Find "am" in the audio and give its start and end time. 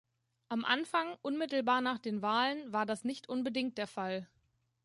0.49-0.65